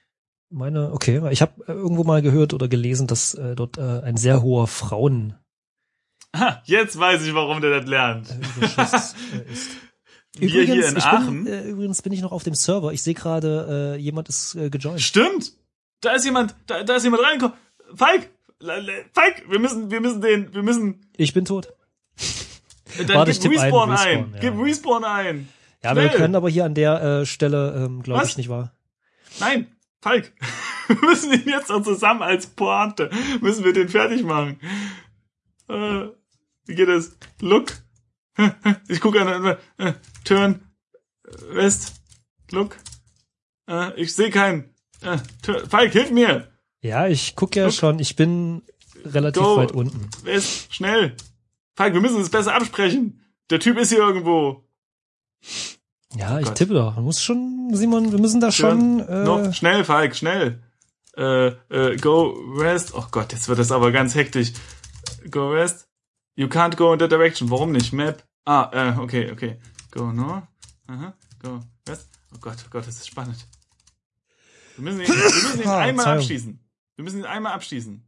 [0.49, 1.21] Meine, okay.
[1.31, 5.35] Ich habe irgendwo mal gehört oder gelesen, dass äh, dort äh, ein sehr hoher Frauen
[6.35, 8.29] Ha, jetzt weiß ich, warum der das lernt.
[8.29, 9.15] äh, äh, ist.
[10.39, 11.45] Wir hier in ich Aachen.
[11.45, 12.91] Bin, äh, übrigens bin ich noch auf dem Server.
[12.91, 15.01] Ich sehe gerade, äh, jemand ist äh, gejoint.
[15.01, 15.53] Stimmt.
[16.01, 17.57] Da ist jemand, da, da ist jemand reingekommen.
[17.95, 18.29] Falk,
[19.13, 21.73] Falk, wir müssen, wir müssen den, wir müssen, Ich bin tot.
[22.97, 24.39] dann Warte, ich gib tipp ein, Respawn ein, Respawn, ja.
[24.39, 25.49] gib Respawn ein.
[25.83, 26.17] Ja, wir Schnell.
[26.17, 28.73] können aber hier an der äh, Stelle, ähm, glaube ich, nicht wahr?
[29.39, 29.67] Nein,
[30.01, 30.31] Falk,
[30.87, 33.09] wir müssen ihn jetzt auch zusammen als Pointe,
[33.41, 34.59] müssen wir den fertig machen.
[35.67, 36.07] Äh,
[36.65, 37.17] wie geht es?
[37.41, 37.73] Look.
[38.87, 40.61] Ich gucke an, äh, turn,
[41.25, 41.95] äh, west,
[42.51, 42.77] look.
[43.67, 44.75] Äh, ich sehe keinen.
[45.01, 46.51] Äh, turn, Falk, hilf mir.
[46.81, 47.73] Ja, ich gucke ja Look.
[47.73, 47.99] schon.
[47.99, 48.61] Ich bin
[49.03, 49.57] relativ Go.
[49.57, 50.07] weit unten.
[50.23, 51.15] West, schnell.
[51.75, 53.23] Falk, wir müssen uns besser absprechen.
[53.49, 54.63] Der Typ ist hier irgendwo.
[56.15, 56.55] Ja, ich Gott.
[56.55, 56.95] tippe doch.
[56.97, 58.99] Muss schon, Simon, wir müssen da schon.
[59.01, 60.63] Äh, No, schnell, Falk, schnell.
[61.15, 62.93] Äh, äh, go west.
[62.93, 64.53] Oh Gott, jetzt wird das aber ganz hektisch.
[65.29, 65.87] Go west.
[66.35, 67.49] You can't go in that direction.
[67.49, 67.91] Warum nicht?
[67.93, 68.23] Map.
[68.45, 69.59] Ah, äh, okay, okay.
[69.91, 70.43] Go north.
[70.87, 71.13] Aha.
[71.41, 72.07] Go west.
[72.33, 73.45] Oh Gott, oh Gott, das ist spannend.
[74.75, 76.19] Wir müssen ihn, wir müssen ihn Ah, einmal Verzeihung.
[76.21, 76.59] abschießen.
[76.95, 78.03] Wir müssen ihn einmal abschießen.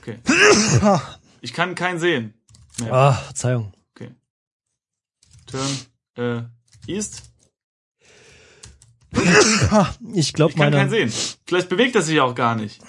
[0.00, 0.18] Okay.
[0.82, 1.00] ah,
[1.40, 2.34] Ich kann keinen sehen.
[2.80, 2.92] Map.
[2.92, 3.72] ah, Verzeihung.
[3.94, 4.12] Okay.
[5.46, 5.66] Turn,
[6.16, 6.42] äh,
[6.86, 7.22] east.
[9.70, 10.76] Ah, ich glaube, Ich kann meine.
[10.76, 11.38] keinen sehen.
[11.46, 12.80] Vielleicht bewegt er sich auch gar nicht.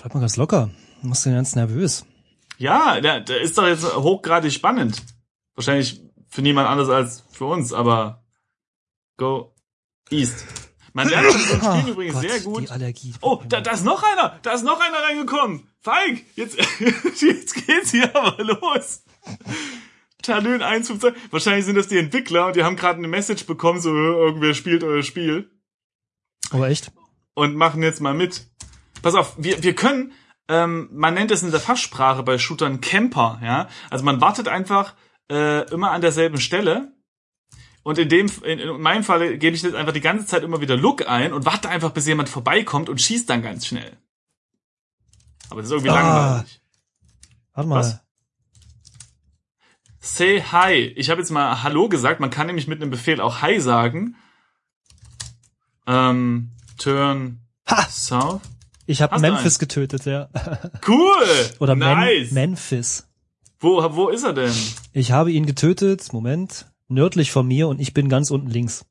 [0.00, 0.70] Bleib mal ganz locker.
[1.02, 2.04] Du machst den ganz nervös.
[2.58, 5.02] Ja, der, der ist doch jetzt hochgradig spannend.
[5.54, 8.24] Wahrscheinlich für niemand anders als für uns, aber
[9.16, 9.54] go
[10.10, 10.44] east.
[10.92, 12.62] Man lernt das im Spiel übrigens Gott, sehr gut.
[12.62, 13.14] Die Allergie.
[13.20, 14.38] Oh, da, da ist noch einer.
[14.42, 15.68] Da ist noch einer reingekommen.
[15.80, 16.56] Falk, jetzt,
[17.20, 19.02] jetzt geht's hier aber los.
[20.26, 21.32] Talön 152.
[21.32, 24.84] Wahrscheinlich sind das die Entwickler und die haben gerade eine Message bekommen, so irgendwer spielt
[24.84, 25.50] euer Spiel.
[26.50, 26.92] Aber echt?
[27.34, 28.46] und machen jetzt mal mit.
[29.02, 30.12] Pass auf, wir, wir können,
[30.48, 33.68] ähm, man nennt es in der Fachsprache bei Shootern Camper, ja.
[33.90, 34.94] Also man wartet einfach
[35.30, 36.92] äh, immer an derselben Stelle.
[37.82, 40.60] Und in dem, in, in meinem Fall gebe ich jetzt einfach die ganze Zeit immer
[40.60, 43.96] wieder Look ein und warte einfach, bis jemand vorbeikommt und schießt dann ganz schnell.
[45.50, 45.94] Aber das ist irgendwie Ah.
[46.30, 46.60] langweilig.
[47.52, 47.78] Warte mal.
[47.80, 48.00] Was?
[50.06, 50.92] Say hi.
[50.96, 52.20] Ich habe jetzt mal Hallo gesagt.
[52.20, 54.14] Man kann nämlich mit einem Befehl auch Hi sagen.
[55.86, 57.88] Ähm, turn Ha!
[57.90, 58.40] south.
[58.86, 60.28] Ich habe Memphis getötet, ja.
[60.86, 61.26] Cool.
[61.58, 62.30] Oder Men nice.
[62.30, 63.08] Memphis.
[63.58, 64.54] Wo, wo ist er denn?
[64.92, 68.84] Ich habe ihn getötet, Moment, nördlich von mir und ich bin ganz unten links.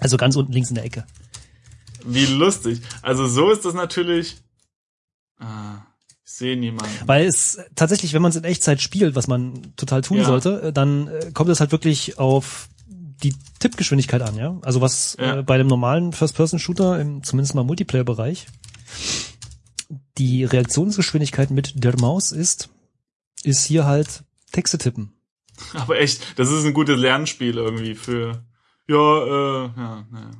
[0.00, 1.06] Also ganz unten links in der Ecke.
[2.04, 2.80] Wie lustig.
[3.02, 4.38] Also so ist das natürlich.
[5.38, 5.82] Ah,
[6.36, 6.92] sehe niemanden.
[7.06, 10.24] Weil es tatsächlich, wenn man es in Echtzeit spielt, was man total tun Ja.
[10.24, 14.58] sollte, äh, dann äh, kommt es halt wirklich auf die Tippgeschwindigkeit an, ja.
[14.62, 15.38] Also was Ja.
[15.38, 18.46] äh, bei dem normalen First-Person-Shooter, im zumindest mal Multiplayer-Bereich,
[20.18, 22.68] die Reaktionsgeschwindigkeit mit der Maus ist,
[23.42, 25.12] ist hier halt Texte tippen.
[25.74, 28.42] Aber echt, das ist ein gutes Lernspiel irgendwie für.
[28.88, 30.30] Ja, äh, ja, naja.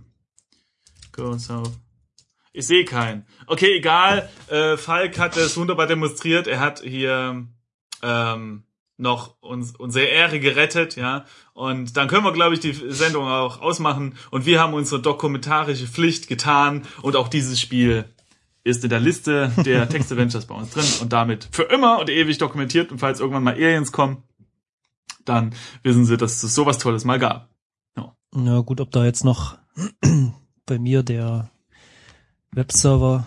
[1.13, 1.73] Go south.
[2.53, 3.27] Ich sehe keinen.
[3.47, 4.29] Okay, egal.
[4.49, 6.47] Äh, Falk hat es wunderbar demonstriert.
[6.47, 7.47] Er hat hier
[8.03, 8.65] ähm,
[8.97, 11.25] noch uns, unsere Ehre gerettet, ja.
[11.55, 14.15] Und dann können wir, glaube ich, die Sendung auch ausmachen.
[14.31, 16.83] Und wir haben unsere dokumentarische Pflicht getan.
[17.03, 18.05] Und auch dieses Spiel
[18.65, 22.11] ist in der Liste der Text Adventures bei uns drin und damit für immer und
[22.11, 22.91] ewig dokumentiert.
[22.91, 24.25] Und falls irgendwann mal Aliens kommen,
[25.25, 27.49] dann wissen sie, dass es sowas Tolles mal gab.
[28.33, 29.59] Na gut, ob da jetzt noch
[30.67, 31.51] bei mir der
[32.53, 33.27] Webserver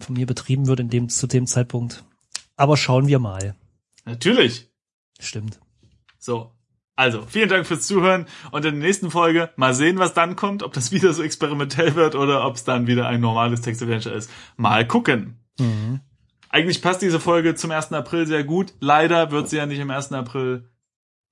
[0.00, 2.04] von mir betrieben wird in dem, zu dem Zeitpunkt.
[2.56, 3.54] Aber schauen wir mal.
[4.04, 4.70] Natürlich.
[5.20, 5.60] Stimmt.
[6.18, 6.52] So.
[6.94, 10.62] Also, vielen Dank fürs Zuhören und in der nächsten Folge mal sehen, was dann kommt,
[10.62, 14.30] ob das wieder so experimentell wird oder ob es dann wieder ein normales Text-Adventure ist.
[14.56, 15.38] Mal gucken.
[15.58, 16.00] Mhm.
[16.50, 17.92] Eigentlich passt diese Folge zum 1.
[17.92, 18.74] April sehr gut.
[18.80, 20.12] Leider wird sie ja nicht am 1.
[20.12, 20.68] April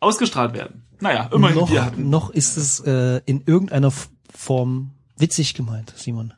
[0.01, 0.87] ausgestrahlt werden.
[0.99, 2.09] Naja, immerhin noch, wir hatten.
[2.09, 3.93] noch ist es äh, in irgendeiner
[4.35, 6.33] Form witzig gemeint, Simon.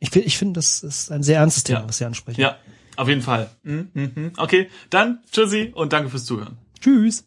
[0.00, 1.88] Ich, ich finde, das ist ein sehr ernstes Thema, Ja.
[1.88, 2.40] was Sie ansprechen.
[2.40, 2.56] Ja,
[2.96, 3.50] auf jeden Fall.
[3.62, 4.32] Mhm, mhm.
[4.36, 6.56] Okay, dann tschüssi und danke fürs Zuhören.
[6.80, 7.24] Tschüss.